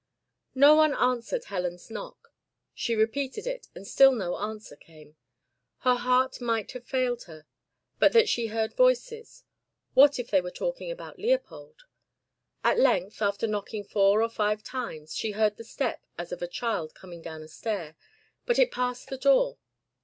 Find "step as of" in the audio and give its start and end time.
15.63-16.41